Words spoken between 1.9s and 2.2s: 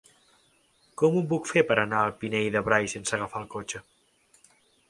al